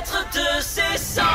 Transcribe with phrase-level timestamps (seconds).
[0.00, 1.26] Connaître de ses cendres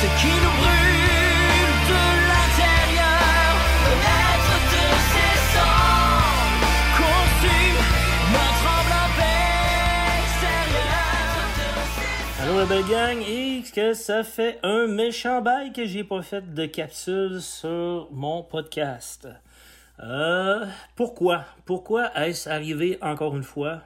[0.00, 3.52] ce qui nous brûle de l'intérieur.
[3.84, 6.64] Connaître de ses cendres
[6.96, 7.80] consume
[8.32, 9.52] notre âme en paix
[10.24, 11.44] extérieure.
[12.40, 16.54] Allô la belle gang, et que ça fait un méchant bail que j'ai pas fait
[16.54, 19.28] de capsule sur mon podcast.
[20.00, 20.64] Euh,
[20.96, 21.44] pourquoi?
[21.66, 23.82] Pourquoi est-ce arrivé encore une fois?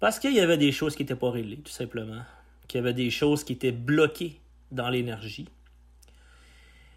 [0.00, 2.22] Parce qu'il y avait des choses qui n'étaient pas réglées, tout simplement.
[2.66, 4.40] Qu'il y avait des choses qui étaient bloquées
[4.72, 5.46] dans l'énergie.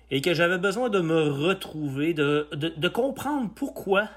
[0.10, 4.10] Et que j'avais besoin de me retrouver, de, de, comprendre pourquoi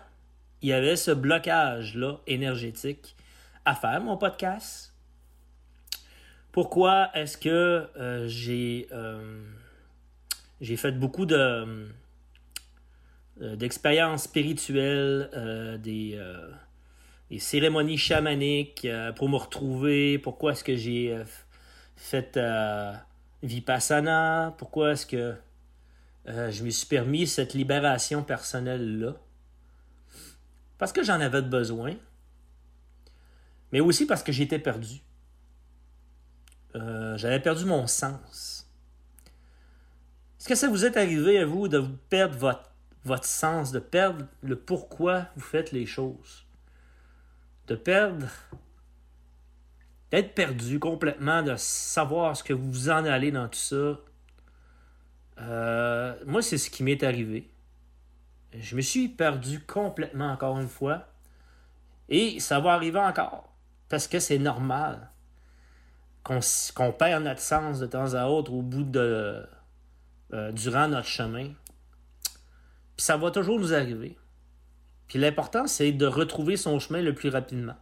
[0.63, 3.17] il y avait ce blocage-là énergétique
[3.65, 4.95] à faire mon podcast.
[6.53, 9.43] Pourquoi est-ce que euh, j'ai euh,
[10.61, 11.91] j'ai fait beaucoup de
[13.41, 15.31] euh, d'expériences spirituelles,
[15.83, 16.19] des,
[17.31, 20.19] des cérémonies chamaniques euh, pour me retrouver.
[20.19, 21.25] Pourquoi est-ce que j'ai euh,
[21.97, 22.93] fait euh,
[23.43, 24.55] Vipassana?
[24.59, 25.35] Pourquoi est-ce que
[26.27, 29.15] je me suis permis cette libération personnelle-là?
[30.77, 31.95] Parce que j'en avais besoin,
[33.71, 35.03] mais aussi parce que j'étais perdu.
[36.75, 38.69] J'avais perdu mon sens.
[40.39, 42.61] Est-ce que ça vous est arrivé à vous de perdre
[43.05, 46.46] votre sens, de perdre le pourquoi vous faites les choses?
[47.67, 48.27] De perdre,
[50.11, 53.99] d'être perdu complètement, de savoir ce que vous en allez dans tout ça.
[55.39, 57.51] Euh, moi, c'est ce qui m'est arrivé.
[58.55, 61.09] Je me suis perdu complètement encore une fois.
[62.09, 63.53] Et ça va arriver encore.
[63.89, 65.11] Parce que c'est normal
[66.23, 66.41] qu'on
[66.75, 69.47] qu'on perd notre sens de temps à autre au bout de.
[70.33, 71.53] euh, durant notre chemin.
[72.97, 74.17] Puis ça va toujours nous arriver.
[75.09, 77.77] Puis l'important, c'est de retrouver son chemin le plus rapidement.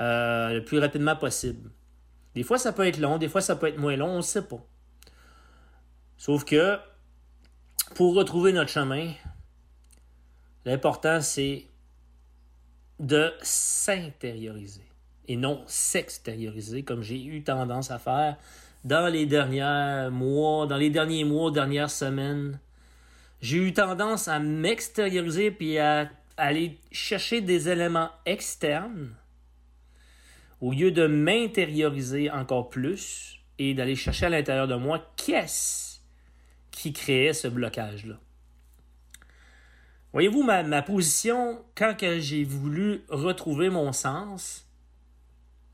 [0.00, 1.70] Euh, le plus rapidement possible.
[2.34, 4.22] Des fois, ça peut être long, des fois, ça peut être moins long, on ne
[4.22, 4.64] sait pas.
[6.16, 6.78] Sauf que,
[7.94, 9.12] pour retrouver notre chemin,
[10.64, 11.66] l'important, c'est
[12.98, 14.84] de s'intérioriser
[15.28, 18.36] et non s'extérioriser comme j'ai eu tendance à faire
[18.84, 22.58] dans les derniers mois, dans les derniers mois, dernières semaines.
[23.40, 29.14] J'ai eu tendance à m'extérioriser puis à aller chercher des éléments externes
[30.60, 36.00] au lieu de m'intérioriser encore plus et d'aller chercher à l'intérieur de moi qu'est-ce
[36.70, 38.18] qui créait ce blocage-là.
[40.12, 44.64] Voyez-vous, ma, ma position, quand j'ai voulu retrouver mon sens,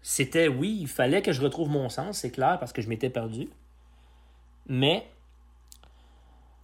[0.02, 3.10] c'était oui, il fallait que je retrouve mon sens, c'est clair, parce que je m'étais
[3.10, 3.48] perdu.
[4.66, 5.06] Mais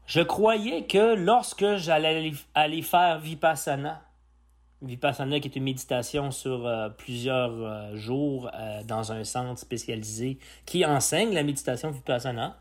[0.06, 4.02] je croyais que lorsque j'allais aller- faire Vipassana,
[4.82, 10.38] Vipassana qui est une méditation sur euh, plusieurs euh, jours euh, dans un centre spécialisé
[10.64, 12.56] qui enseigne la méditation Vipassana,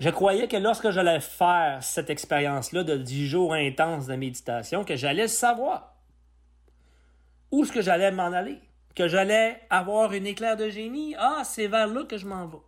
[0.00, 4.96] je croyais que lorsque j'allais faire cette expérience-là de 10 jours intenses de méditation, que
[4.96, 5.94] j'allais savoir
[7.52, 8.58] où est-ce que j'allais m'en aller,
[8.96, 11.14] que j'allais avoir une éclair de génie.
[11.18, 12.58] Ah, c'est vers là que je m'en vais.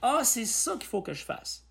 [0.00, 1.65] Ah, c'est ça qu'il faut que je fasse.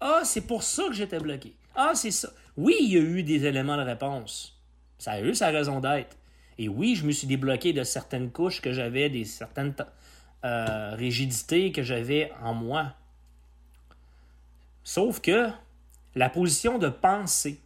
[0.00, 1.54] Ah, c'est pour ça que j'étais bloqué.
[1.74, 2.30] Ah, c'est ça.
[2.56, 4.58] Oui, il y a eu des éléments de réponse.
[4.98, 6.16] Ça a eu sa raison d'être.
[6.58, 9.74] Et oui, je me suis débloqué de certaines couches que j'avais, des certaines
[10.44, 12.94] euh, rigidités que j'avais en moi.
[14.84, 15.50] Sauf que
[16.14, 17.60] la position de penser,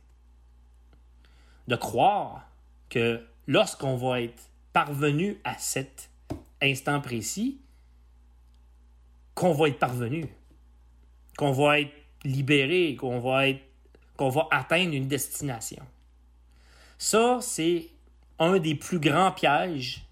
[1.68, 2.48] de croire
[2.88, 4.42] que lorsqu'on va être
[4.72, 6.10] parvenu à cet
[6.60, 7.60] instant précis,
[9.34, 10.26] qu'on va être parvenu,
[11.36, 11.92] qu'on va être
[12.24, 15.82] libéré, qu'on va atteindre une destination.
[16.98, 17.88] Ça, c'est
[18.38, 20.06] un des plus grands pièges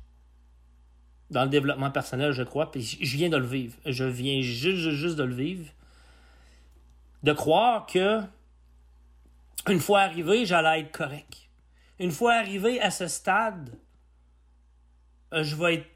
[1.31, 3.77] dans le développement personnel, je crois, puis je viens de le vivre.
[3.85, 5.71] Je viens juste, juste, juste de le vivre.
[7.23, 8.23] De croire que
[9.69, 11.49] une fois arrivé, j'allais être correct.
[11.99, 13.77] Une fois arrivé à ce stade,
[15.35, 15.87] euh, je vais être.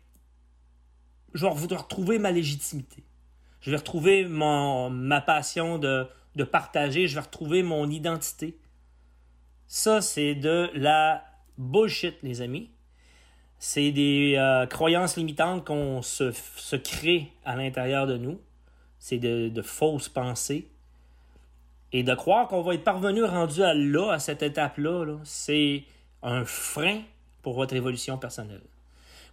[1.33, 3.03] Je vais retrouver ma légitimité.
[3.63, 6.07] Je vais retrouver ma passion de,
[6.51, 7.07] partager.
[7.07, 8.57] Je vais retrouver mon identité.
[9.69, 11.25] Ça, c'est de la
[11.57, 12.71] bullshit, les amis.
[13.59, 18.41] C'est des euh, croyances limitantes qu'on se, crée à l'intérieur de nous.
[18.99, 20.69] C'est de, de fausses pensées.
[21.93, 25.85] Et de croire qu'on va être parvenu rendu à là, à cette étape-là, -là, c'est
[26.23, 27.03] un frein
[27.43, 28.63] pour votre évolution personnelle.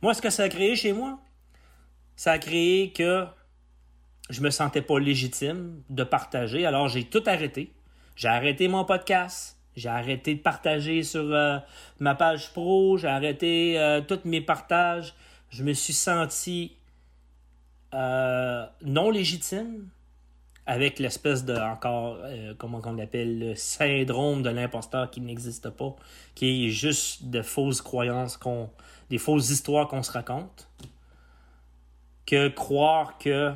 [0.02, 1.20] Moi, ce que ça a créé chez moi,
[2.16, 3.26] ça a créé que
[4.30, 6.66] je me sentais pas légitime de partager.
[6.66, 7.72] Alors, j'ai tout arrêté.
[8.16, 9.58] J'ai arrêté mon podcast.
[9.76, 11.58] J'ai arrêté de partager sur euh,
[12.00, 12.98] ma page pro.
[12.98, 15.14] J'ai arrêté euh, tous mes partages.
[15.50, 16.76] je me suis senti
[17.94, 19.88] euh, non légitime
[20.66, 22.20] avec l'espèce de encore
[22.60, 25.96] comment on l'appelle le syndrome de l'imposteur qui n'existe pas
[26.36, 28.70] qui est juste de fausses croyances qu'on
[29.10, 30.70] des fausses histoires qu'on se raconte
[32.28, 33.52] que croire que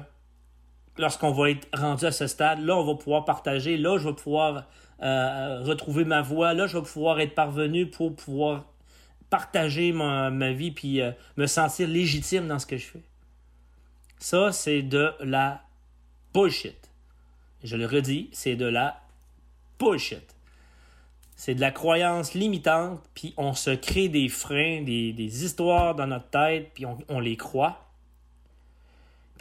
[0.98, 4.16] lorsqu'on va être rendu à ce stade là on va pouvoir partager là je vais
[4.16, 4.68] pouvoir
[5.02, 8.66] euh, retrouver ma voix là je vais pouvoir être parvenu pour pouvoir
[9.30, 13.04] partager ma, vie puis euh, me sentir légitime dans ce que je fais
[14.20, 15.62] ça c'est de la
[16.34, 16.84] bullshit
[17.64, 19.02] je le redis, c'est de la
[19.80, 20.36] bullshit.
[21.36, 26.30] C'est de la croyance limitante, puis on se crée des freins, des, histoires dans notre
[26.30, 27.80] tête, puis on les croit.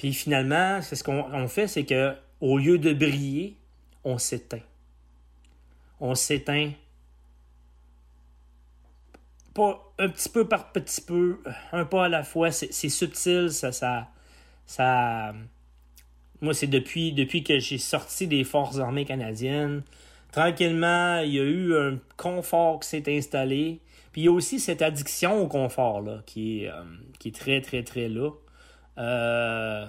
[0.02, 3.56] Puis finalement, c'est ce qu'on on fait, c'est que au lieu de briller,
[4.02, 4.64] on s'éteint.
[6.00, 6.72] On s'éteint
[9.54, 11.38] pas un petit peu par petit peu,
[11.70, 12.50] un pas à la fois.
[12.50, 14.08] C'est subtil, ça, ça,
[14.66, 15.36] ça,
[16.40, 19.84] moi, c'est depuis, depuis que j'ai sorti des forces armées canadiennes.
[20.32, 23.78] Tranquillement, il y a eu un confort qui s'est installé.
[24.10, 26.82] Puis il y a aussi cette addiction au confort là, qui, euh,
[27.20, 28.32] qui est très, très, très là.
[28.98, 29.86] Euh,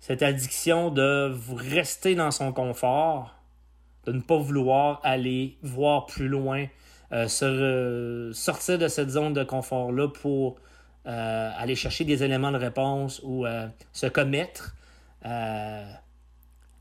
[0.00, 3.34] cette addiction de rester dans son confort,
[4.04, 6.66] de ne pas vouloir aller voir plus loin,
[7.12, 10.56] euh, se sortir de cette zone de confort-là pour
[11.06, 13.46] euh, aller chercher des éléments de réponse ou
[13.92, 14.74] se commettre.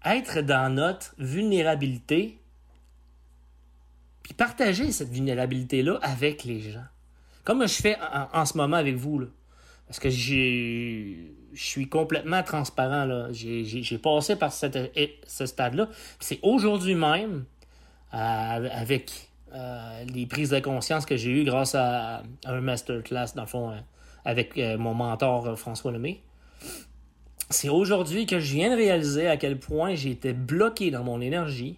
[0.04, 2.40] Être dans notre vulnérabilité,
[4.22, 6.86] puis partager cette vulnérabilité-là avec les gens.
[7.44, 9.28] Comme je fais en, en ce moment avec vous, là.
[9.88, 13.28] Parce que j'ai, je suis complètement transparent, là.
[13.32, 15.90] J'ai, passé par ce stade-là.
[16.20, 17.46] C'est aujourd'hui même,
[18.14, 23.44] euh, avec euh, les prises de conscience que j'ai eues grâce à, un masterclass, dans
[23.44, 23.76] le fond, euh,
[24.26, 26.20] avec mon mentor François Lemay.
[27.52, 31.78] C'est aujourd'hui que je viens de réaliser à quel point j'étais bloqué dans mon énergie,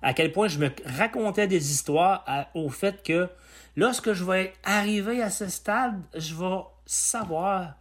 [0.00, 2.24] à quel point je me racontais des histoires
[2.54, 3.28] au fait que
[3.76, 7.74] lorsque je vais arriver à ce stade, je vais savoir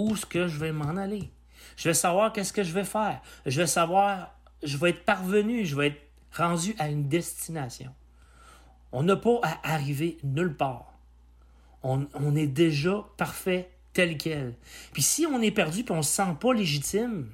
[0.00, 1.30] où ce que je vais m'en aller.
[1.76, 3.20] Je vais savoir qu'est-ce que je vais faire.
[3.46, 6.02] Je vais savoir, je vais être parvenu, je vais être
[6.36, 7.94] rendu à une destination.
[8.92, 10.98] On n'a pas à arriver nulle part.
[11.82, 14.54] On, est déjà parfait tel quel.
[14.92, 17.30] Puis si on est perdu puis on se sent pas légitime,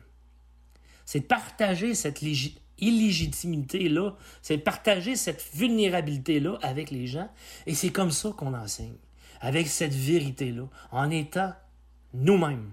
[1.04, 7.28] c'est partager cette légi- illégitimité-là, c'est partager cette vulnérabilité-là avec les gens.
[7.66, 8.96] Et c'est comme ça qu'on enseigne,
[9.40, 11.52] avec cette vérité-là, en étant
[12.16, 12.72] nous-mêmes,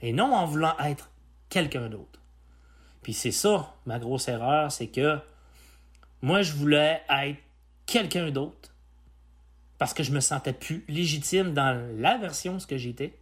[0.00, 1.10] et non en voulant être
[1.48, 2.20] quelqu'un d'autre.
[3.02, 5.18] Puis c'est ça, ma grosse erreur, c'est que
[6.22, 7.38] moi, je voulais être
[7.86, 8.74] quelqu'un d'autre
[9.78, 13.18] parce que je me sentais plus légitime dans la version ce que j'étais.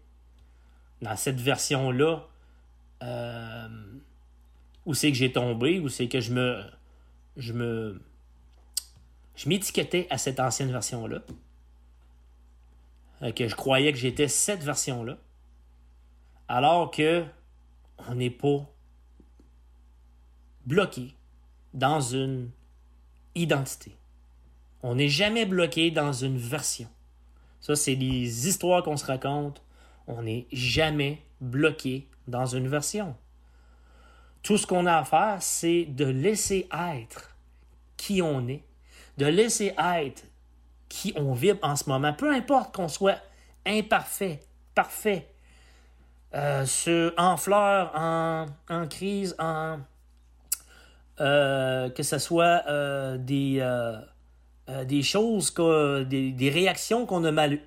[1.01, 2.27] Dans cette version-là,
[3.05, 3.69] euh,
[4.85, 6.65] où c'est que j'ai tombé, où c'est que je me.
[7.37, 8.03] Je me.
[9.37, 11.21] Je m'étiquetais à cette ancienne version-là.
[13.23, 15.17] Euh, Que je croyais que j'étais cette version-là.
[16.49, 17.25] Alors que
[18.09, 18.67] on n'est pas
[20.65, 21.15] bloqué
[21.75, 22.51] dans une
[23.35, 23.97] identité.
[24.83, 26.89] On n'est jamais bloqué dans une version.
[27.61, 29.63] Ça, c'est des histoires qu'on se raconte.
[30.07, 33.17] On n'est jamais bloqué dans une version.
[34.43, 37.37] Tout ce qu'on a à faire, c'est de laisser être
[37.97, 38.63] qui on est,
[39.19, 40.25] de laisser être
[40.89, 42.13] qui on vibre en ce moment.
[42.13, 43.19] Peu importe qu'on soit
[43.67, 44.41] imparfait,
[44.75, 45.29] parfait,
[46.35, 48.47] euh, sur- en fleurs, en,
[48.89, 49.79] crise, en
[51.21, 53.99] euh, que ce soit euh, des, euh,
[54.69, 57.59] euh, des choses, des, réactions qu'on a mal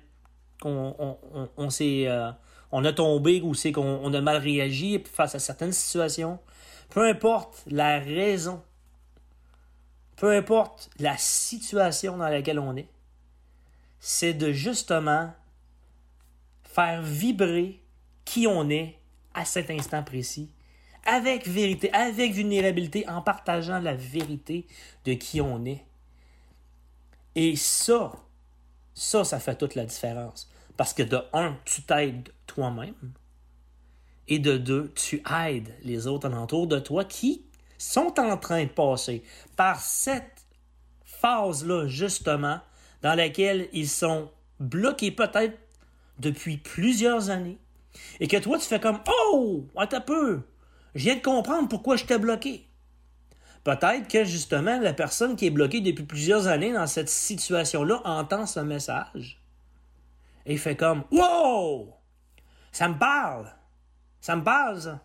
[0.60, 2.30] qu'on on, on, s'est, euh,
[2.70, 6.38] on a tombé ou c'est qu'on on a mal réagi face à certaines situations.
[6.88, 8.62] Peu importe la raison,
[10.16, 12.88] peu importe la situation dans laquelle on est,
[13.98, 15.32] c'est de justement
[16.62, 17.81] faire vibrer
[18.24, 18.98] qui on est
[19.34, 20.50] à cet instant précis,
[21.04, 24.66] avec vérité, avec vulnérabilité, en partageant la vérité
[25.04, 25.84] de qui on est.
[27.34, 28.12] Et ça,
[28.94, 30.50] ça, ça fait toute la différence.
[30.76, 33.12] Parce que de un, tu t'aides toi-même.
[34.28, 37.44] Et de deux, tu aides les autres alentours de toi qui
[37.78, 39.22] sont en train de passer
[39.56, 40.46] par cette
[41.04, 42.60] phase-là, justement,
[43.02, 45.58] dans laquelle ils sont bloqués peut-être
[46.18, 47.58] depuis plusieurs années.
[48.20, 50.42] Et que toi, tu fais comme Oh, attends un peu.
[50.94, 52.66] Je viens de comprendre pourquoi je t'ai bloqué.
[53.64, 58.46] Peut-être que justement, la personne qui est bloquée depuis plusieurs années dans cette situation-là entend
[58.46, 59.40] ce message
[60.46, 61.94] et fait comme Wow!
[62.72, 63.52] Ça me parle.
[64.20, 64.98] Ça me parle.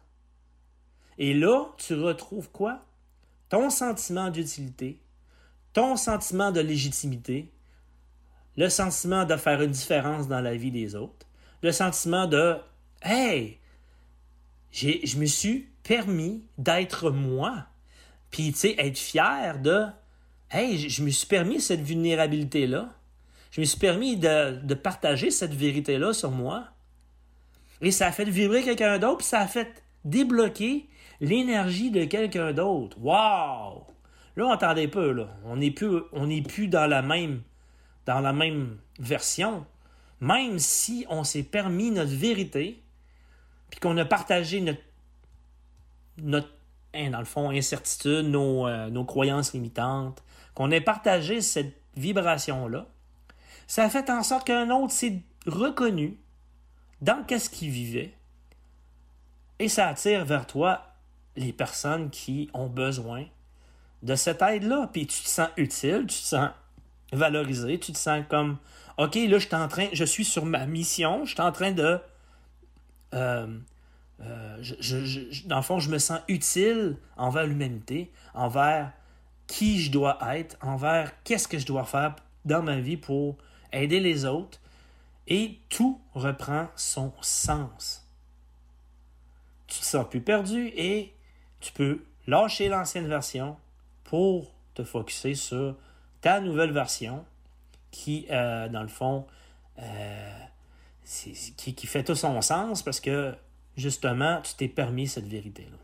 [1.17, 2.81] Et là, tu retrouves quoi?
[3.49, 5.01] Ton sentiment d'utilité,
[5.73, 7.51] ton sentiment de légitimité,
[8.55, 11.27] le sentiment de faire une différence dans la vie des autres,
[11.61, 12.57] le sentiment de
[13.01, 13.59] Hey,
[14.71, 17.65] je me suis permis d'être moi.
[18.31, 19.87] Puis, tu sais, être fier de
[20.49, 22.93] Hey, je, me suis permis cette vulnérabilité-là.
[23.51, 26.69] Je me suis permis de, partager cette vérité-là sur moi.
[27.81, 30.87] Et ça a fait vibrer quelqu'un d'autre, puis ça a fait débloquer
[31.19, 32.97] l'énergie de quelqu'un d'autre.
[32.99, 33.87] Wow!
[34.37, 35.35] Là, entendez peu, là.
[35.43, 37.41] On n'est plus, on plus dans la même,
[38.05, 39.65] dans la même version.
[40.21, 42.81] Même si on s'est permis notre vérité,
[43.69, 44.81] puis qu'on a partagé notre,
[46.17, 46.49] notre
[46.93, 52.87] hein, incertitude, nos, euh, nos croyances limitantes, qu'on ait partagé cette vibration-là,
[53.67, 56.17] ça a fait en sorte qu'un autre s'est reconnu
[57.01, 58.13] dans qu'est-ce qu'il vivait,
[59.59, 60.83] et ça attire vers toi
[61.35, 63.25] les personnes qui ont besoin
[64.03, 64.89] de cette aide-là.
[64.91, 66.49] Puis tu te sens utile, tu te sens
[67.11, 68.57] valorisé, tu te sens comme
[68.97, 71.99] OK, là, je en train, je suis sur ma mission, je suis en train de.
[73.13, 73.47] Euh,
[74.21, 78.91] euh, je, dans le fond, je me sens utile envers l'humanité, envers
[79.45, 83.37] qui je dois être, envers qu'est-ce que je dois faire dans ma vie pour
[83.71, 84.59] aider les autres.
[85.27, 88.05] Et tout reprend son sens.
[89.67, 91.13] Tu te sens plus perdu et
[91.59, 93.57] tu peux lâcher l'ancienne version
[94.05, 95.75] pour te focuser sur
[96.21, 97.25] ta nouvelle version
[97.91, 99.27] qui, euh, dans le fond,
[101.57, 103.33] qui, qui, fait tout son sens parce que,
[103.75, 105.77] justement, tu t'es permis cette vérité-là.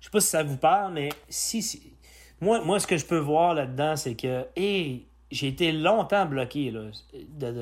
[0.00, 1.92] Je sais pas si ça vous parle, mais si, si
[2.40, 6.72] moi, ce que je peux voir là-dedans, c'est que, et j'ai été longtemps bloqué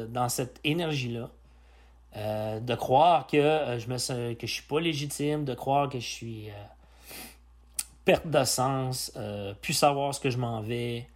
[0.08, 1.30] dans cette énergie-là.
[2.16, 6.00] Euh, de croire que euh, je me que je suis pas légitime, de croire que
[6.00, 6.52] je suis euh,
[8.06, 9.12] perte de sens,
[9.60, 11.06] plus savoir ce que je m'en vais,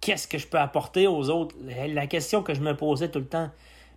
[0.00, 1.56] qu'est-ce que je peux apporter aux autres?
[1.88, 3.50] La question que je me posais tout le temps,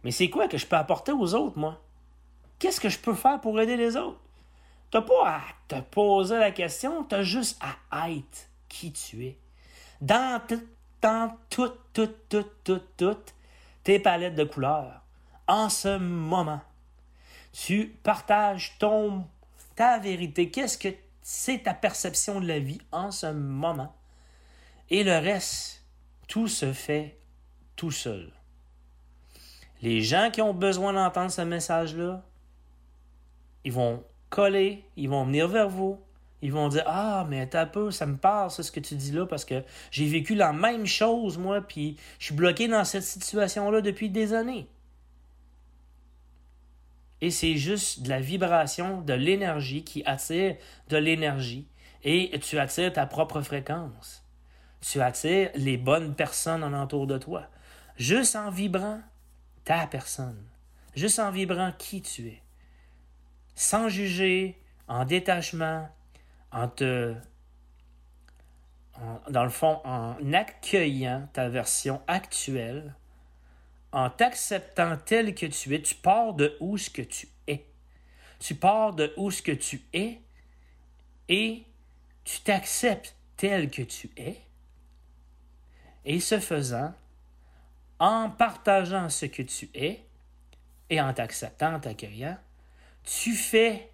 [0.04, 1.82] mais c'est quoi que je peux apporter aux autres, moi?
[2.60, 4.20] Qu'est-ce que je peux faire pour aider les autres?
[4.92, 9.38] T'as pas à te poser la question, t'as juste à être qui tu es.
[10.02, 10.42] Dans,
[11.02, 13.34] dans toutes, toutes, toutes, toutes, toutes
[13.84, 15.02] tes palettes de couleurs
[15.48, 16.62] en ce moment.
[17.52, 19.28] Tu partages ton,
[19.76, 20.50] ta vérité.
[20.50, 20.90] Qu'est-ce que
[21.22, 23.96] c'est ta perception de la vie en ce moment?
[24.90, 25.84] Et le reste,
[26.28, 27.18] tout se fait
[27.76, 28.32] tout seul.
[29.84, 32.24] Les gens qui ont besoin d'entendre ce message-là,
[33.66, 36.00] ils vont coller, ils vont venir vers vous,
[36.42, 39.12] ils vont dire Ah, mais t'as peu, ça me parle, ça, ce que tu dis
[39.12, 39.62] là, parce que
[39.92, 44.34] j'ai vécu la même chose, moi, puis je suis bloqué dans cette situation-là depuis des
[44.34, 44.70] années.
[47.20, 50.56] Et c'est juste de la vibration, de l'énergie qui attire
[50.88, 51.68] de l'énergie.
[52.04, 54.24] Et tu attires ta propre fréquence.
[54.80, 57.48] Tu attires les bonnes personnes en entour de toi.
[57.98, 59.02] Juste en vibrant
[59.63, 60.43] ta personne.
[60.96, 62.41] Juste en vibrant qui tu es.
[63.55, 65.89] Sans juger, en détachement,
[66.51, 67.15] en te.
[69.29, 72.96] Dans le fond, en accueillant ta version actuelle
[73.93, 77.63] en t'acceptant tel que tu es, tu pars de où ce que tu es.
[78.39, 80.20] Tu pars de où ce que tu es
[81.29, 81.63] et
[82.25, 84.41] tu t'acceptes tel que tu es.
[86.05, 86.93] Et ce faisant,
[88.00, 90.04] en partageant ce que tu es
[90.90, 92.38] et en t'acceptant, en t'accueillant,
[93.04, 93.90] tu fais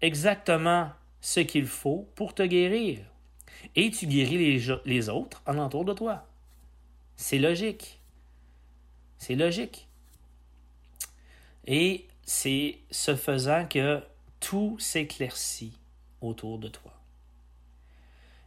[0.00, 0.90] exactement
[1.20, 3.00] ce qu'il faut pour te guérir.
[3.74, 6.26] Et tu guéris les, autres en entour de toi.
[7.16, 8.00] C'est logique.
[9.18, 9.88] C'est logique.
[11.66, 14.02] Et c'est ce faisant que
[14.40, 15.78] tout s'éclaircit
[16.20, 16.92] autour de toi.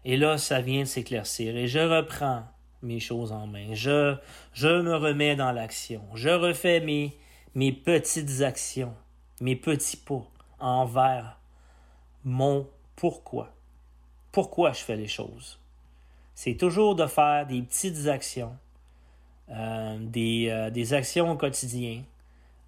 [0.05, 1.55] Et là, ça vient de s'éclaircir.
[1.57, 2.45] Et je reprends
[2.81, 3.73] mes choses en main.
[3.73, 4.15] Je,
[4.63, 6.01] me remets dans l'action.
[6.13, 8.93] Je refais mes, petites actions,
[9.41, 10.25] mes petits pas
[10.59, 11.39] envers
[12.23, 13.53] mon pourquoi.
[14.31, 15.59] Pourquoi je fais les choses.
[16.35, 18.55] C'est toujours de faire des petites actions
[19.51, 22.03] euh, des, euh, des, actions au quotidien,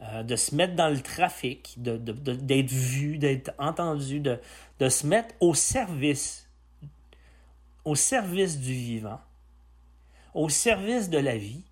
[0.02, 4.40] euh, de se mettre dans le trafic, d'être vu, d'être entendu, de,
[4.80, 6.50] de se mettre au service,
[7.86, 9.22] au service du vivant,
[10.34, 11.64] au service de la vie,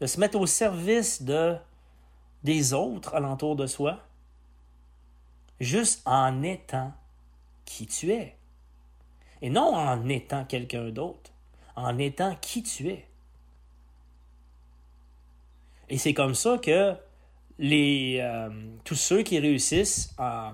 [0.00, 1.56] de se mettre au service de,
[2.42, 4.00] des autres alentour de soi,
[5.58, 6.92] juste en étant
[7.64, 8.36] qui tu es,
[9.42, 11.30] et non en étant quelqu'un d'autre
[11.76, 13.06] en étant qui tu es.
[15.88, 16.94] Et c'est comme ça que
[17.58, 18.50] les, euh,
[18.84, 20.50] tous ceux qui réussissent euh,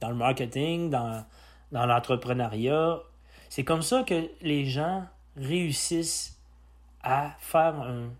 [0.00, 1.24] dans le marketing, dans,
[1.70, 3.00] dans l'entrepreneuriat,
[3.48, 5.06] c'est comme ça que les gens
[5.40, 6.38] réussissent
[7.02, 8.10] à faire un,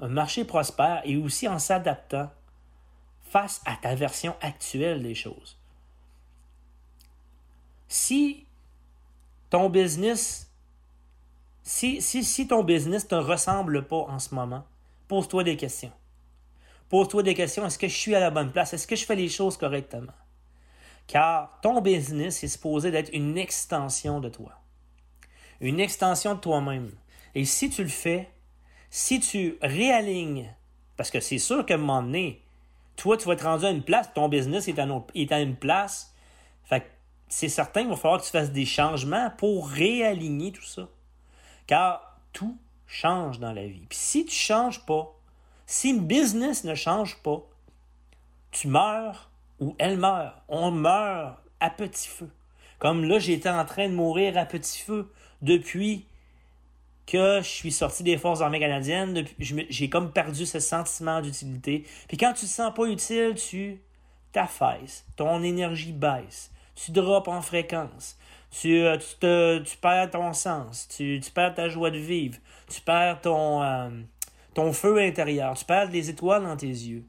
[0.00, 2.30] marché prospère et aussi en s'adaptant
[3.22, 5.58] face à ta version actuelle des choses.
[7.88, 8.44] Si
[9.48, 10.50] ton business,
[11.62, 14.64] si, si, si ton business ne te ressemble pas en ce moment,
[15.08, 15.92] pose-toi des questions.
[16.88, 17.66] Pose-toi des questions.
[17.66, 18.72] Est-ce que je suis à la bonne place?
[18.72, 20.12] Est-ce que je fais les choses correctement?
[21.06, 24.52] Car ton business est supposé d'être une extension de toi.
[25.60, 26.90] Une extension de toi-même.
[27.34, 28.28] Et si tu le fais,
[28.90, 30.52] si tu réalignes,
[30.96, 32.42] parce que c'est sûr qu'à un moment donné,
[32.96, 36.14] toi, tu vas être rendu à une place, ton business est à, une place.
[36.64, 36.86] Fait que
[37.28, 40.88] c'est certain qu'il va falloir que tu fasses des changements pour réaligner tout ça.
[41.66, 43.84] Car tout change dans la vie.
[43.88, 45.12] Puis si tu ne changes pas,
[45.66, 47.42] si une business ne change pas,
[48.50, 50.34] tu meurs ou elle meurt.
[50.48, 52.30] On meurt à petit feu.
[52.78, 55.10] Comme là, j'étais en train de mourir à petit feu
[55.42, 56.06] depuis
[57.06, 61.84] que je suis sorti des forces armées canadiennes, j'ai comme perdu ce sentiment d'utilité.
[62.08, 63.80] Puis quand tu te sens pas utile, tu
[64.32, 68.18] t'affaisses, ton énergie baisse, tu drops en fréquence,
[68.50, 72.38] tu, euh, tu, te, tu perds ton sens, tu, tu, perds ta joie de vivre,
[72.68, 73.88] tu perds ton, euh,
[74.54, 77.04] ton feu intérieur, tu perds les étoiles dans tes yeux.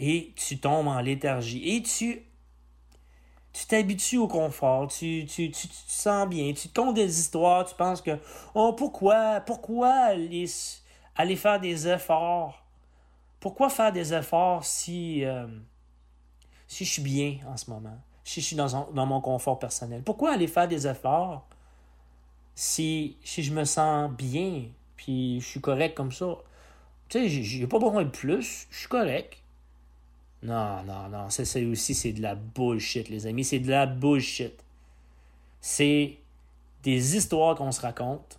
[0.00, 1.76] Et tu tombes en léthargie.
[1.76, 2.22] Et tu
[3.52, 8.02] tu t'habitues au confort, tu, te sens bien, tu te comptes des histoires, tu penses
[8.02, 8.18] que
[8.54, 10.46] oh pourquoi pourquoi aller,
[11.16, 12.64] aller faire des efforts?
[13.40, 15.46] Pourquoi faire des efforts si euh,
[16.68, 20.02] si je suis bien en ce moment, si je suis dans, mon confort personnel.
[20.02, 21.46] Pourquoi aller faire des efforts
[22.54, 24.64] si, si je me sens bien,
[24.96, 26.36] puis je suis correct comme ça?
[27.08, 29.38] Tu sais, j'ai pas besoin de plus, je suis correct.
[30.42, 31.30] Non, non, non.
[31.30, 33.44] Ça, aussi, c'est de la bullshit, les amis.
[33.44, 34.52] C'est de la bullshit.
[35.60, 36.18] C'est
[36.82, 38.38] des histoires qu'on se raconte.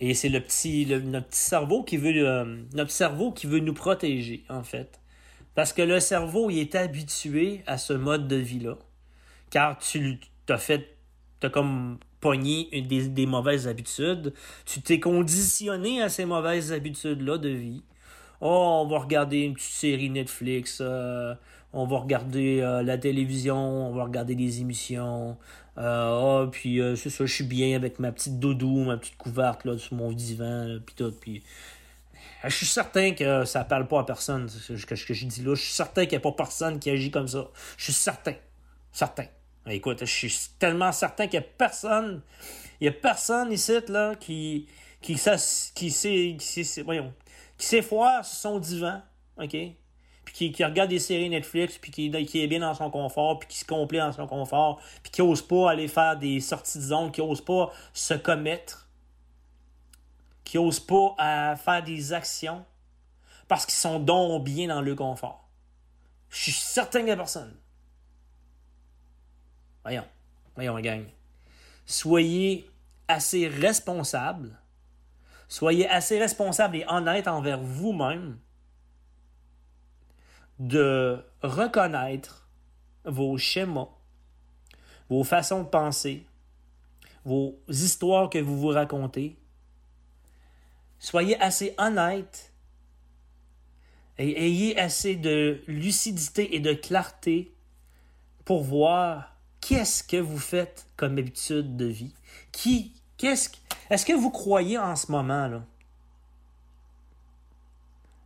[0.00, 3.74] Et c'est le petit, notre petit cerveau qui veut, euh, notre cerveau qui veut nous
[3.74, 5.00] protéger, en fait.
[5.54, 8.78] Parce que le cerveau, il est habitué à ce mode de vie-là.
[9.50, 10.96] Car tu t'as fait,
[11.40, 14.32] t'as comme pogné des, des mauvaises habitudes.
[14.64, 17.82] Tu t'es conditionné à ces mauvaises habitudes-là de vie
[18.42, 21.34] oh, on va regarder une petite série Netflix, euh,
[21.72, 25.38] on va regarder euh, la télévision, on va regarder des émissions.
[25.78, 29.64] Euh, oh, puis c'est ça, je suis bien avec ma petite doudou, ma petite couverte
[29.64, 31.12] là, sur mon divan, puis tout.
[31.12, 31.42] Puis
[32.44, 35.54] je suis certain que ça parle pas à personne, ce que, je dis là.
[35.54, 37.48] Je suis certain qu'il n'y a pas personne qui agit comme ça.
[37.78, 38.34] Je suis certain.
[38.92, 39.26] Certain.
[39.66, 42.20] Écoute, je suis tellement certain qu'il n'y a personne.
[42.80, 44.66] Il y a personne ici là, qui,
[45.00, 45.90] qui, qui, qui,
[46.64, 47.14] sait, voyons,
[47.62, 49.00] qui s'effoire sur son divan,
[49.36, 49.56] OK?
[50.24, 53.48] Puis qui, regarde des séries Netflix, puis qui, qui est bien dans son confort, puis
[53.48, 56.82] qui se complaît dans son confort, puis qui n'ose pas aller faire des sorties de
[56.82, 58.88] zone, qui n'ose pas se commettre,
[60.42, 62.64] qui n'ose pas euh, faire des actions,
[63.46, 65.48] parce qu'ils sont donc bien dans le confort.
[66.30, 67.56] Je suis certain qu'il n'y a personne.
[69.84, 70.08] Voyons,
[70.56, 71.04] voyons, gang.
[71.86, 72.68] Soyez
[73.06, 74.58] assez responsable
[75.52, 78.38] Soyez assez responsable et honnête envers vous-même
[80.58, 82.48] de reconnaître
[83.04, 83.90] vos schémas,
[85.10, 86.24] vos façons de penser,
[87.26, 89.36] vos histoires que vous vous racontez.
[90.98, 92.54] Soyez assez honnête
[94.16, 97.54] et ayez assez de lucidité et de clarté
[98.46, 102.14] pour voir qu'est-ce que vous faites comme habitude de vie,
[102.52, 105.62] qui, est-ce que vous croyez en ce moment, là?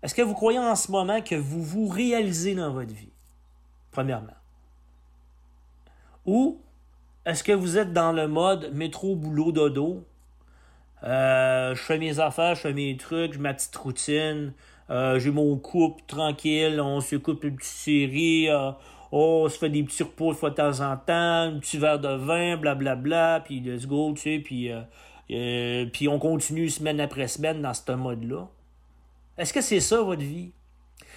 [0.02, 3.10] Est-ce que vous croyez en ce moment que vous réalisez dans votre vie?
[3.90, 4.36] Premièrement?
[6.26, 6.60] Ou
[7.24, 10.04] est-ce que vous êtes dans le mode métro, boulot, dodo?
[11.02, 14.52] Euh, je fais mes affaires, je fais mes trucs, ma petite routine,
[14.90, 18.70] euh, j'ai mon couple tranquille, on se coupe une petite série, euh,
[19.12, 21.98] on se fait des petits repos de fois de temps en temps, un petit verre
[21.98, 24.70] de vin, blablabla, bla, bla, puis let's go, tu sais, puis
[25.30, 28.48] euh, puis on continue semaine après semaine dans ce mode-là.
[29.38, 30.52] Est-ce que c'est ça votre vie?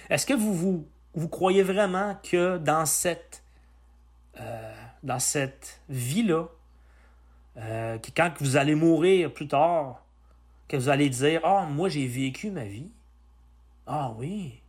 [0.08, 0.86] Est-ce que vous,
[1.30, 3.42] croyez vraiment que dans cette,
[4.40, 4.74] euh,
[5.88, 6.46] vie-là,
[7.56, 10.04] euh, quand vous allez mourir plus tard,
[10.68, 12.90] que vous allez dire Ah, moi j'ai vécu ma vie.
[13.86, 14.60] Ah oui.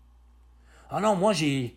[0.90, 1.76] Ah non, moi j'ai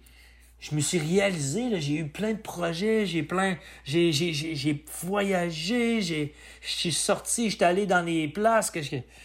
[0.65, 6.01] je me suis réalisé, j'ai eu plein de projets, j'ai plein, j'ai, j'ai, j'ai, voyagé,
[6.01, 8.81] j'ai, je sorti, j'étais allé dans les places que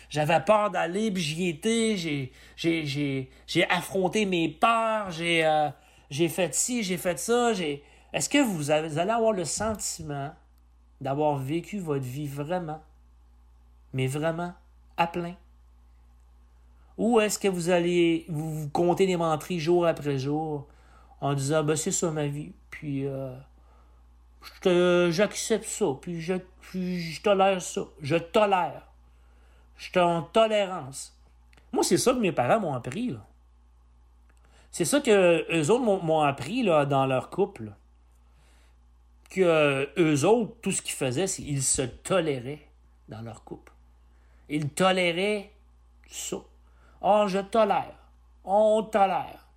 [0.09, 5.69] j'avais peur d'aller, puis j'y étais, j'ai, j'ai, j'ai, j'ai affronté mes peurs, j'ai, euh,
[6.09, 7.83] j'ai fait ci, j'ai fait ça, j'ai...
[8.11, 10.33] Est-ce que vous, avez, allez avoir le sentiment
[10.99, 12.83] d'avoir vécu votre vie vraiment,
[13.93, 14.51] mais vraiment
[14.97, 15.37] à plein?
[16.97, 20.67] Ou est-ce que vous allez vous, compter des menteries jour après jour
[21.21, 23.35] en disant ben c'est ça ma vie, puis euh,
[25.11, 28.83] j'accepte ça, puis je, puis je tolère ça, je tolère,
[29.77, 31.15] je suis en tolérance.
[31.71, 33.15] Moi c'est ça que mes parents m'ont appris.
[34.71, 37.71] C'est ça que eux autres m'ont- appris là, dans leur couple.
[39.29, 42.67] Que eux autres, tout ce qu'ils faisaient, c'est qu'ils se toléraient
[43.07, 43.71] dans leur couple.
[44.47, 45.51] Ils toléraient
[46.07, 46.37] ça.
[47.01, 47.95] Oh, je tolère.
[48.43, 49.47] On tolère.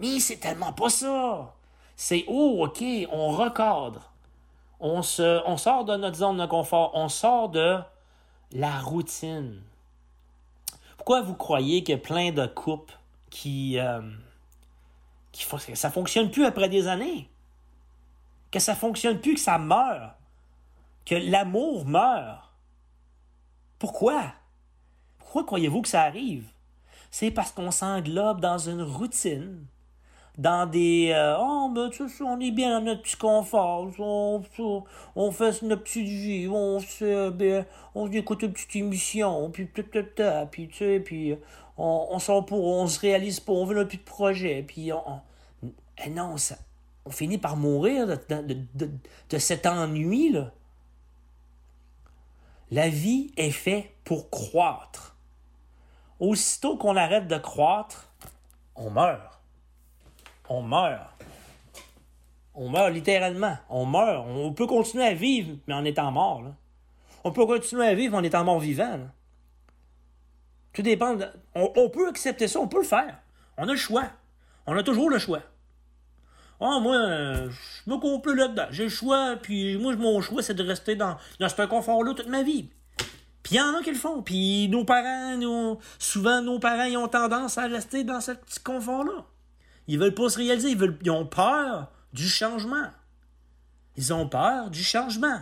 [0.00, 1.54] Mais c'est tellement pas ça.
[1.94, 2.82] C'est oh, ok,
[3.12, 4.10] on recadre.
[4.80, 6.92] On, sort de notre zone de confort.
[6.94, 7.78] On sort de
[8.52, 9.60] la routine.
[10.96, 14.00] Pourquoi vous croyez a plein de couples qui, euh,
[15.32, 17.28] qui que ça fonctionne plus après des années?
[18.50, 20.14] Que ça fonctionne plus, que ça meurt?
[21.04, 22.50] Que l'amour meurt?
[23.78, 24.32] Pourquoi?
[25.18, 26.48] Pourquoi croyez-vous que ça arrive?
[27.10, 29.66] C'est parce qu'on s'englobe dans une routine,
[30.40, 34.42] dans des euh, oh ben tu on est bien dans notre petit confort, on,
[35.32, 39.84] fait notre petite vie, on se ben, on écoute une petite émission, puis tout,
[40.50, 41.36] puis tu sais, puis
[41.76, 45.02] on, on sort pour, on se réalise pas, on veut plus de projet, puis on,
[45.62, 45.72] on-
[46.06, 46.56] eh non, ça,
[47.04, 48.90] on finit par mourir de, de, de,
[49.28, 50.52] de cet ennui là.
[52.70, 55.16] La vie est faite pour croître.
[56.18, 58.10] Aussitôt qu'on arrête de croître,
[58.76, 59.39] on meurt.
[60.50, 61.06] On meurt.
[62.54, 63.56] On meurt littéralement.
[63.68, 64.26] On meurt.
[64.26, 66.42] On peut continuer à vivre, mais en étant mort.
[67.22, 68.98] On peut continuer à vivre en étant mort vivant.
[70.72, 71.16] Tout dépend.
[71.54, 73.18] On, peut accepter ça, on peut le faire.
[73.58, 74.10] On a le choix.
[74.66, 75.40] On a toujours le choix.
[76.60, 78.66] Ah, moi, je me complais là-dedans.
[78.70, 82.28] J'ai le choix, puis moi, mon choix, c'est de rester dans, dans ce confort-là toute
[82.28, 82.68] ma vie.
[83.44, 84.20] Puis il y en a qui le font.
[84.20, 89.24] Puis nos parents, souvent, nos parents, ils ont tendance à rester dans ce petit confort-là.
[89.90, 90.70] Ils veulent pas se réaliser.
[90.70, 92.90] Ils, veulent, ils ont peur du changement.
[93.96, 95.40] Ils ont peur du changement.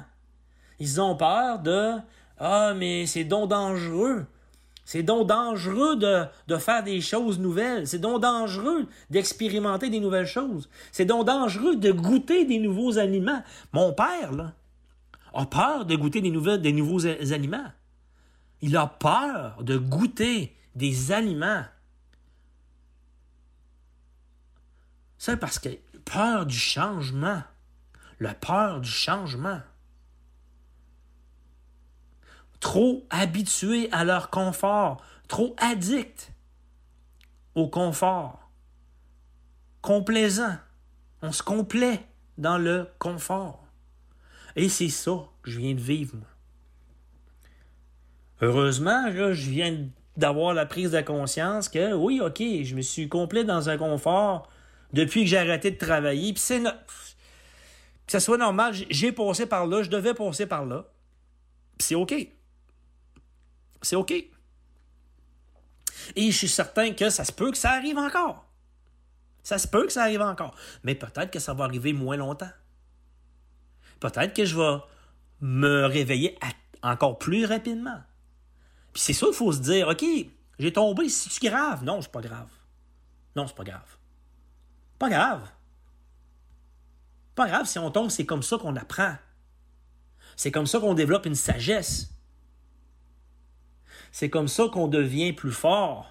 [0.80, 1.96] Ils ont peur de
[2.38, 4.24] Ah, mais c'est donc dangereux.
[4.86, 7.86] C'est donc dangereux de, faire des choses nouvelles.
[7.86, 10.70] C'est donc dangereux d'expérimenter des nouvelles choses.
[10.92, 13.42] C'est donc dangereux de goûter des nouveaux aliments.
[13.74, 14.54] Mon père, là,
[15.34, 17.70] a peur de goûter des, des nouveaux aliments.
[18.62, 21.64] Il a peur de goûter des aliments.
[25.18, 25.68] C'est parce que
[26.04, 27.42] peur du changement.
[28.20, 29.60] La peur du changement.
[32.60, 35.04] Trop habitués à leur confort.
[35.26, 36.32] Trop addicts
[37.54, 38.48] au confort.
[39.82, 40.56] Complaisant.
[41.22, 42.06] On se complaît
[42.38, 43.64] dans le confort.
[44.54, 46.16] Et c'est ça que je viens de vivre.
[48.40, 53.44] Heureusement, je viens d'avoir la prise de conscience que oui, ok, je me suis complet
[53.44, 54.48] dans un confort
[54.92, 56.32] depuis que j'ai arrêté de travailler.
[56.32, 60.86] Puis c'est que ça soit normal, j'ai passé par là, je devais passer par là.
[61.76, 62.14] Puis c'est ok.
[63.82, 64.12] C'est ok.
[66.16, 68.46] Et je suis certain que ça se peut que ça arrive encore.
[69.42, 70.54] Ça se peut que ça arrive encore.
[70.82, 72.50] Mais peut-être que ça va arriver moins longtemps.
[74.00, 74.78] Peut-être que je vais
[75.40, 76.38] me réveiller
[76.82, 78.00] encore plus rapidement.
[78.92, 80.04] Puis c'est ça qu'il faut se dire, OK,
[80.58, 81.84] j'ai tombé, c'est-tu grave?
[81.84, 82.48] Non, c'est pas grave.
[83.36, 83.97] Non, c'est pas grave.
[84.98, 85.48] Pas grave.
[87.34, 89.14] Pas grave si on tombe, c'est comme ça qu'on apprend.
[90.36, 92.10] C'est comme ça qu'on développe une sagesse.
[94.12, 96.10] C'est comme ça qu'on devient plus fort.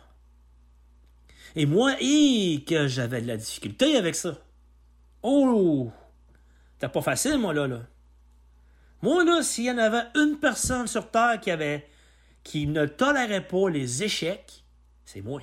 [1.56, 4.38] Et moi, que j'avais de la difficulté avec ça.
[5.23, 5.91] Oh!
[6.73, 7.82] C'était pas facile, moi, là, là.
[9.02, 11.88] Moi, là, s'il y en avait une personne sur Terre qui avait
[12.43, 14.63] qui ne tolérait pas les échecs,
[15.04, 15.41] c'est moi.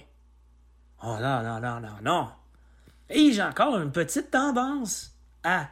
[1.03, 2.29] Oh non, non, non, non, non.
[3.11, 5.69] Et j'ai encore une petite tendance à.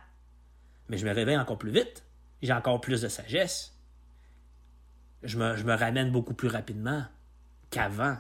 [0.89, 2.05] Mais je me réveille encore plus vite.
[2.43, 3.77] J'ai encore plus de sagesse.
[5.23, 7.05] Je me, ramène beaucoup plus rapidement
[7.71, 8.17] qu'avant.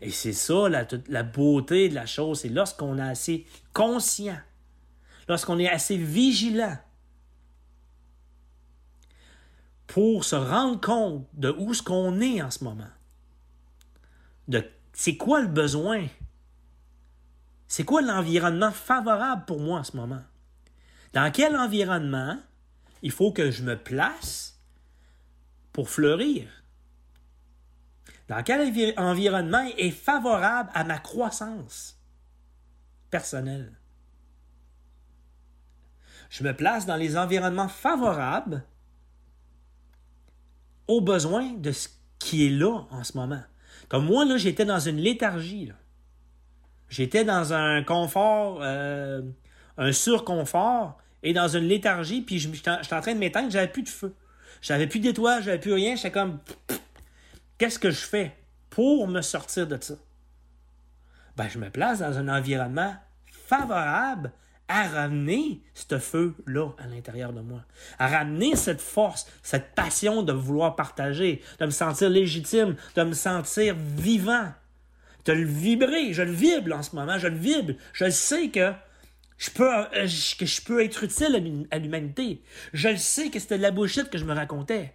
[0.00, 4.38] Et c'est ça la, la beauté de la chose, c'est lorsqu'on est assez conscient,
[5.28, 6.78] lorsqu'on est assez vigilant
[9.88, 12.88] pour se rendre compte de où ce qu'on est en ce moment.
[14.48, 16.06] De c'est quoi le besoin?
[17.72, 20.20] C'est quoi l'environnement favorable pour moi en ce moment?
[21.14, 22.38] Dans quel environnement
[23.00, 24.60] il faut que je me place
[25.72, 26.50] pour fleurir?
[28.28, 31.98] Dans quel envi- environnement est favorable à ma croissance
[33.08, 33.72] personnelle?
[36.28, 38.66] Je me place dans les environnements favorables
[40.88, 43.42] aux besoins de ce qui est là en ce moment.
[43.88, 45.64] Comme moi, là, j'étais dans une léthargie.
[45.64, 45.74] là.
[46.92, 49.22] J'étais dans un confort, euh,
[49.78, 53.50] un surconfort et dans une léthargie, puis je- j'étais en j'étais en train de m'éteindre,
[53.50, 54.14] j'avais plus de feu.
[54.60, 55.96] J'avais plus d'étoiles, j'avais plus rien.
[55.96, 56.38] J'étais comme,
[57.56, 58.36] qu'est-ce que je fais
[58.68, 59.94] pour me sortir de ça?
[61.34, 62.94] Ben, je me place dans un environnement
[63.48, 64.30] favorable
[64.68, 67.60] à ramener ce feu-là à l'intérieur de moi,
[67.98, 73.14] à ramener cette force, cette passion de vouloir partager, de me sentir légitime, de me
[73.14, 74.52] sentir vivant,
[75.24, 76.12] de le vibrer.
[76.12, 77.74] Je le vibre en ce moment, je le vibre.
[77.92, 78.72] Je sais que
[79.38, 82.42] je peux, euh, être utile à l'hum- à l'humanité.
[82.72, 84.94] Je le sais que c'était de la bullshit que je me racontais.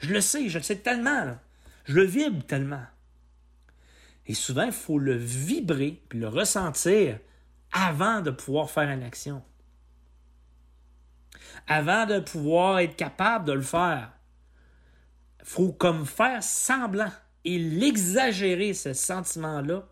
[0.00, 1.38] Je le sais, je le sais tellement.
[1.84, 2.84] Je le vibre tellement.
[4.26, 7.18] Et souvent, il faut le vibrer puis le ressentir
[7.72, 9.42] avant de pouvoir faire une action.
[11.66, 14.12] Avant de pouvoir être capable de le faire.
[15.40, 17.12] Il faut comme faire semblant
[17.44, 19.84] et l'exagérer, ce sentiment-là.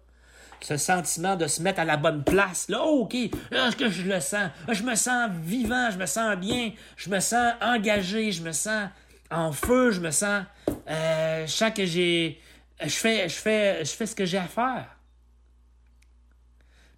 [0.63, 2.69] Ce sentiment de se mettre à la bonne place.
[2.71, 4.51] Là, OK, est-ce que je le sens?
[4.73, 8.89] Je me sens vivant, je me sens bien, je me sens engagé, je me sens
[9.31, 10.45] en feu, je me sens...
[10.89, 12.41] euh, je que j'ai...
[12.83, 14.97] Je fais, je, fais, je fais ce que j'ai à faire.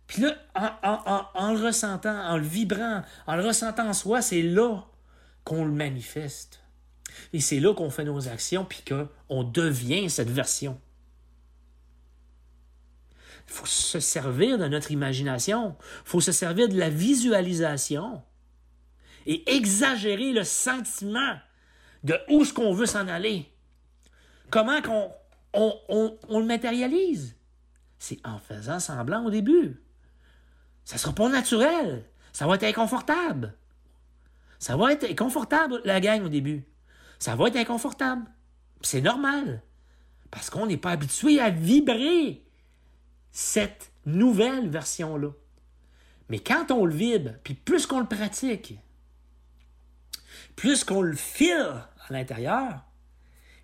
[0.07, 3.93] Puis là, en, en- en- en le ressentant, en le vibrant, en le ressentant en
[3.93, 4.83] soi, c'est là
[5.45, 6.61] qu'on le manifeste.
[7.33, 10.81] Et c'est là qu'on fait nos actions, puis qu'on devient cette version.
[13.47, 15.77] Il faut se servir de notre imagination.
[15.81, 18.23] Il faut se servir de la visualisation.
[19.27, 21.37] Et exagérer le sentiment
[22.05, 23.51] de où est-ce qu'on veut s'en aller.
[24.51, 25.11] Comment qu'on
[25.55, 27.37] on, on- on le matérialise?
[27.99, 29.83] C'est en faisant semblant au début.
[30.85, 32.05] Ça sera pas naturel.
[32.33, 33.55] Ça va être inconfortable.
[34.59, 36.65] Ça va être inconfortable, la gang, au début.
[37.19, 38.31] Ça va être inconfortable.
[38.83, 39.63] C'est normal.
[40.31, 42.45] Parce qu'on n'est pas habitué à vibrer
[43.33, 45.31] cette nouvelle version-là.
[46.29, 48.75] Mais quand on le vibre, puis plus qu'on le pratique,
[50.57, 52.85] plus qu'on le file à l'intérieur,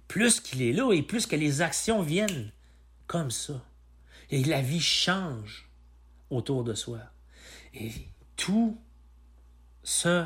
[0.08, 2.52] plus qu'il est là et plus que les actions viennent
[3.06, 3.64] comme ça.
[4.30, 5.68] Et la vie change
[6.30, 7.00] autour de soi.
[7.74, 7.92] Et
[8.36, 8.78] tout
[9.82, 10.24] se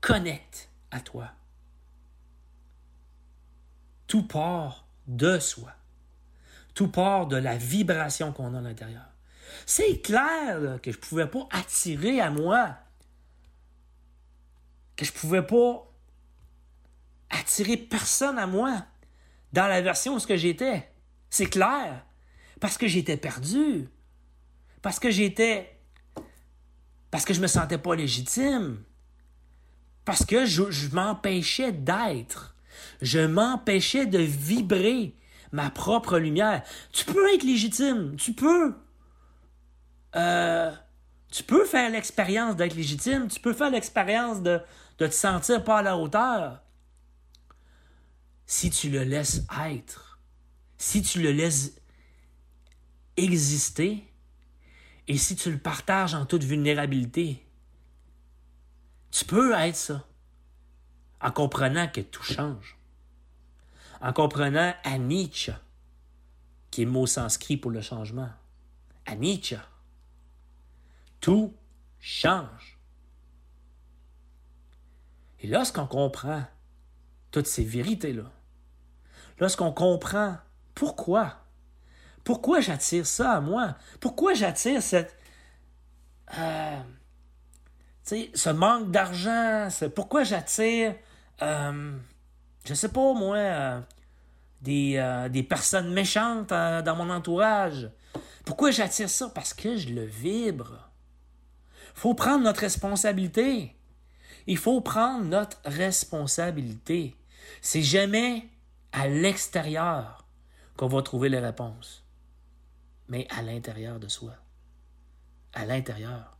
[0.00, 1.32] connecte à toi.
[4.12, 5.72] Tout part de soi.
[6.74, 9.06] Tout part de la vibration qu'on a à l'intérieur.
[9.64, 12.76] C'est clair que je ne pouvais pas attirer à moi,
[14.96, 15.90] que je ne pouvais pas
[17.30, 18.84] attirer personne à moi
[19.54, 20.92] dans la version où ce que j'étais.
[21.30, 22.04] C'est clair.
[22.60, 23.88] Parce que j'étais perdu.
[24.82, 25.80] Parce que j'étais...
[27.10, 28.84] Parce que je me sentais pas légitime.
[30.04, 32.54] Parce que je m'empêchais d'être.
[33.00, 35.14] Je m'empêchais de vibrer
[35.52, 36.62] ma propre lumière.
[36.92, 38.16] Tu peux être légitime.
[38.16, 38.74] Tu peux.
[40.16, 40.72] Euh,
[41.30, 43.28] tu peux faire l'expérience d'être légitime.
[43.28, 44.60] Tu peux faire l'expérience de,
[44.98, 46.62] de te sentir pas à la hauteur.
[48.46, 50.18] Si tu le laisses être.
[50.78, 51.76] Si tu le laisses
[53.16, 54.08] exister.
[55.08, 57.46] Et si tu le partages en toute vulnérabilité.
[59.10, 60.06] Tu peux être ça.
[61.22, 62.76] En comprenant que tout change.
[64.00, 65.60] En comprenant Anicca,
[66.70, 68.30] qui est mot sanskrit pour le changement.
[69.06, 69.64] Anicca.
[71.20, 71.54] Tout
[72.00, 72.78] change.
[75.40, 76.44] Et lorsqu'on comprend
[77.30, 78.30] toutes ces vérités-là,
[79.38, 80.38] lorsqu'on comprend
[80.74, 81.36] pourquoi,
[82.24, 85.16] pourquoi j'attire ça à moi, pourquoi j'attire cette,
[86.38, 86.80] euh,
[88.04, 90.94] ce manque d'argent, pourquoi j'attire,
[91.40, 91.98] euh,
[92.64, 93.80] je sais pas moi, euh,
[94.60, 97.90] des, euh, des personnes méchantes euh, dans mon entourage.
[98.44, 99.30] Pourquoi j'attire ça?
[99.34, 100.90] Parce que je le vibre.
[101.94, 103.76] faut prendre notre responsabilité.
[104.46, 107.16] Il faut prendre notre responsabilité.
[107.60, 108.48] C'est jamais
[108.92, 110.26] à l'extérieur
[110.76, 112.04] qu'on va trouver les réponses,
[113.08, 114.34] mais à l'intérieur de soi.
[115.52, 116.32] À l'intérieur.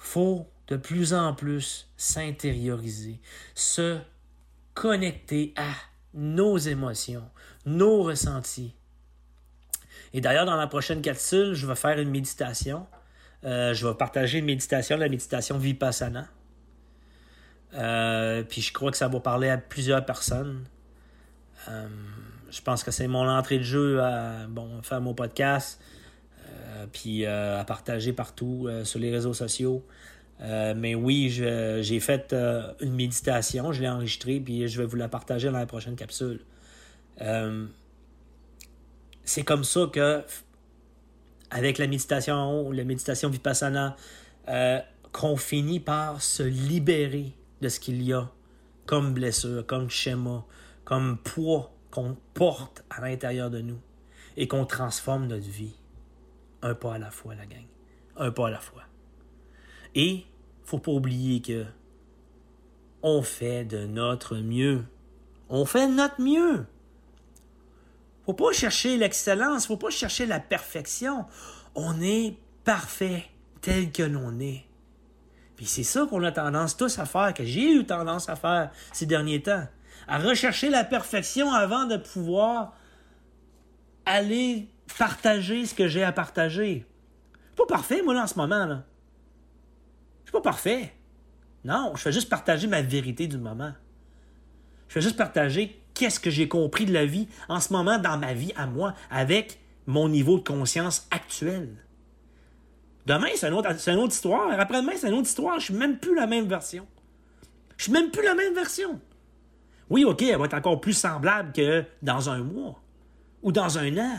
[0.00, 3.20] faut de plus en plus s'intérioriser,
[3.54, 3.98] se
[4.72, 5.72] connecter à
[6.14, 7.28] nos émotions,
[7.66, 8.74] nos ressentis.
[10.12, 12.86] Et d'ailleurs, dans la prochaine capsule, je vais faire une méditation.
[13.44, 16.28] Euh, je vais partager une méditation, la méditation Vipassana.
[17.74, 20.64] Euh, puis je crois que ça va parler à plusieurs personnes.
[21.68, 21.88] Euh,
[22.50, 25.80] je pense que c'est mon entrée de jeu à bon, faire mon podcast,
[26.92, 29.84] puis à partager partout sur les réseaux sociaux.
[30.40, 32.34] Mais oui, j'ai fait
[32.80, 36.40] une méditation, je l'ai enregistrée, puis je vais vous la partager dans la prochaine capsule.
[39.24, 40.22] c'est comme ça que,
[41.50, 43.96] avec la méditation, la méditation vipassana,
[45.12, 48.30] qu'on finit par se libérer de ce qu'il y a
[48.86, 50.44] comme blessure, comme schéma,
[50.84, 53.80] comme poids qu'on porte à l'intérieur de nous
[54.36, 55.76] et qu'on transforme notre vie.
[56.62, 57.66] Un pas à la fois, la gang.
[58.16, 58.82] Un pas à la fois.
[59.94, 60.24] Et
[60.64, 61.64] faut pas oublier que
[63.02, 64.84] on fait de notre mieux.
[65.48, 66.66] On fait de notre mieux.
[68.26, 71.24] Faut pas chercher l'excellence, faut pas chercher la perfection.
[71.74, 73.26] On est parfait
[73.60, 74.64] tel que l'on est.
[75.56, 78.70] Puis c'est ça qu'on a tendance tous à faire, que j'ai eu tendance à faire
[78.92, 79.66] ces derniers temps.
[80.06, 82.74] À rechercher la perfection avant de pouvoir
[84.06, 86.86] aller partager ce que j'ai à partager.
[87.56, 88.84] Pas parfait, moi, là, en ce moment, là.
[90.24, 90.92] Je suis pas parfait.
[91.64, 93.72] Non, je fais juste partager ma vérité du moment.
[94.88, 98.18] Je fais juste partager qu'est-ce que j'ai compris de la vie en ce moment dans
[98.18, 101.76] ma vie à moi, avec mon niveau de conscience actuel.
[103.06, 103.70] Demain, c'est une, autre,
[104.08, 104.50] histoire.
[104.58, 105.58] Après-demain, c'est une autre histoire.
[105.58, 106.86] Je suis même plus la même version.
[107.76, 109.00] Je suis même plus la même version.
[109.88, 112.80] Oui, OK, elle va être encore plus semblable que dans un mois.
[113.42, 114.18] Ou dans un an.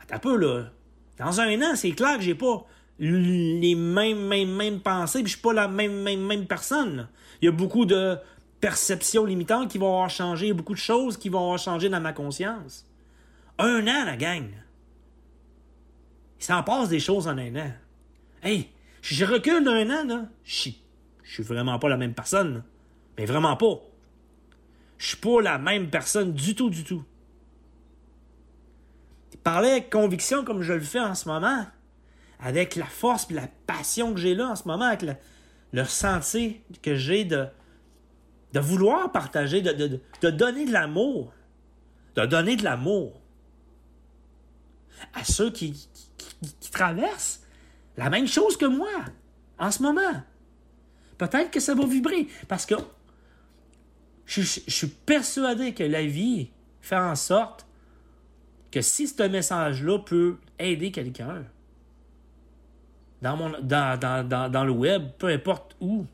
[0.00, 0.66] Attends un peu, là.
[1.18, 2.66] Dans un an, c'est clair que j'ai pas
[2.98, 7.08] les mêmes, mêmes, mêmes pensées, puis je suis pas la même, même, même personne.
[7.40, 8.16] Il y a beaucoup de
[8.60, 12.12] perceptions limitantes qui vont avoir changé, beaucoup de choses qui vont avoir changé dans ma
[12.12, 12.86] conscience.
[13.58, 14.48] Un an, la gang.
[16.38, 17.72] Il s'en passe des choses en un an.
[18.42, 18.68] Hey,
[19.00, 20.70] je recule d'un an, là, je,
[21.22, 22.62] je suis vraiment pas la même personne.
[23.18, 23.80] Mais vraiment pas.
[24.98, 27.04] Je suis pas la même personne du tout, du tout.
[29.42, 31.66] Parler avec conviction comme je le fais en ce moment,
[32.42, 35.14] avec la force et la passion que j'ai là en ce moment, avec le,
[35.72, 35.84] le
[36.82, 37.46] que j'ai de,
[38.54, 40.00] vouloir partager, de,
[40.30, 41.32] donner de l'amour.
[42.16, 43.18] De donner de l'amour
[45.14, 47.42] à ceux qui, qui, traversent
[47.96, 48.90] la même chose que moi
[49.58, 50.22] en ce moment.
[51.16, 52.74] Peut-être que ça va vibrer parce que
[54.26, 56.50] je, suis persuadé que la vie
[56.80, 57.66] fait en sorte
[58.70, 61.44] que si ce message-là peut aider quelqu'un
[63.22, 66.04] dans, mon, dans, dans, dans, le web, peu importe où,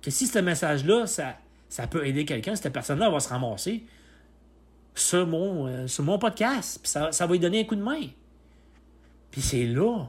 [0.00, 1.36] que si ce message-là, ça,
[1.68, 3.84] ça peut aider quelqu'un, cette personne-là va se ramasser
[4.94, 8.08] sur mon, euh, mon podcast, puis ça, ça va lui donner un coup de main.
[9.30, 10.06] Puis c'est là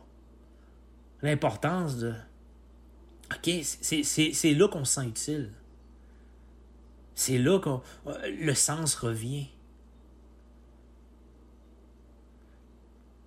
[1.21, 2.13] l'importance de.
[3.33, 5.51] OK, c'est là qu'on se sent utile.
[7.15, 7.69] C'est là que
[8.27, 9.47] le sens revient.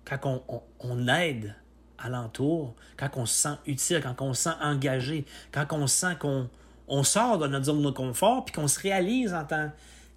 [0.05, 1.55] Quand on, on, aide
[1.99, 6.49] alentour, quand on se sent utile, quand on se sent engagé, quand on sent qu'on
[6.87, 9.71] on sort de notre zone de confort, puis qu'on se réalise en tant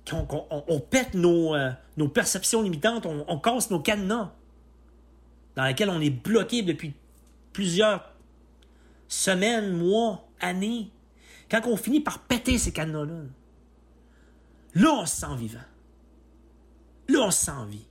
[0.09, 4.33] qu'on on, pète nos, euh, nos perceptions limitantes, on, casse nos cadenas
[5.57, 6.95] dans laquelle on est bloqué depuis
[7.53, 8.13] plusieurs
[9.09, 10.91] semaines, mois, années,
[11.51, 13.23] quand on finit par péter ces cadenas-là,
[14.75, 15.59] là, on se sent vivant.
[17.09, 17.87] Là, on se sent en vie.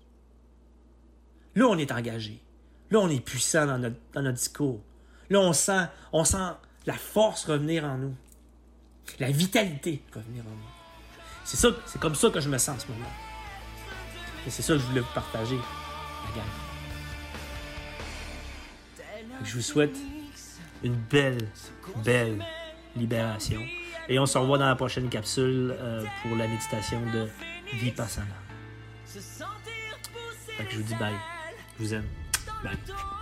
[1.56, 2.41] Là, on est engagé.
[2.91, 4.82] Là, on est puissant dans notre, discours.
[5.30, 6.38] Là, on sent, on sent
[6.86, 8.15] la force revenir en nous.
[9.19, 10.80] La vitalité revenir en nous.
[11.43, 13.10] C'est ça, c'est comme ça que je me sens en ce moment.
[14.47, 16.45] Et c'est ça que je voulais vous partager, la gang.
[19.43, 19.95] Je vous souhaite
[20.84, 21.47] une belle,
[22.04, 22.43] belle
[22.95, 23.62] libération.
[24.08, 27.28] Et on se revoit dans la prochaine capsule euh, pour la méditation de
[27.73, 28.28] Vipassana.
[29.06, 31.13] Fait je vous dis bye.
[31.78, 32.28] Je vous aime.
[32.63, 33.18] Bye.